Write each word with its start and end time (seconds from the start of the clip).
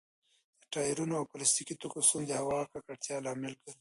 د 0.61 0.61
ټايرونو 0.73 1.13
او 1.19 1.25
پلاستيکي 1.31 1.75
توکو 1.81 1.99
سون 2.09 2.21
د 2.27 2.31
هوا 2.41 2.59
د 2.63 2.67
ککړتيا 2.71 3.15
لامل 3.25 3.53
ګرځي. 3.61 3.69